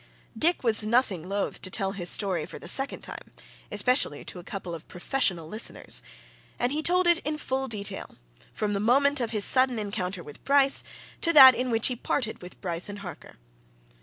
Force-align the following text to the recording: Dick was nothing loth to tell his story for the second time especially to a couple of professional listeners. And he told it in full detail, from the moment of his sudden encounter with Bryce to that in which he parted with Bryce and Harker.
Dick 0.35 0.63
was 0.63 0.83
nothing 0.83 1.29
loth 1.29 1.61
to 1.61 1.69
tell 1.69 1.91
his 1.91 2.09
story 2.09 2.47
for 2.47 2.57
the 2.57 2.67
second 2.67 3.01
time 3.01 3.31
especially 3.71 4.25
to 4.25 4.39
a 4.39 4.43
couple 4.43 4.73
of 4.73 4.87
professional 4.87 5.47
listeners. 5.47 6.01
And 6.57 6.71
he 6.71 6.81
told 6.81 7.05
it 7.05 7.19
in 7.19 7.37
full 7.37 7.67
detail, 7.67 8.15
from 8.51 8.73
the 8.73 8.79
moment 8.79 9.21
of 9.21 9.29
his 9.29 9.45
sudden 9.45 9.77
encounter 9.77 10.23
with 10.23 10.43
Bryce 10.43 10.83
to 11.21 11.31
that 11.33 11.53
in 11.53 11.69
which 11.69 11.85
he 11.85 11.95
parted 11.95 12.41
with 12.41 12.59
Bryce 12.61 12.89
and 12.89 12.97
Harker. 13.05 13.35